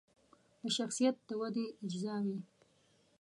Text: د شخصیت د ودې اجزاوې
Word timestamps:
د 0.61 0.63
شخصیت 0.77 1.15
د 1.27 1.29
ودې 1.39 1.65
اجزاوې 1.83 2.37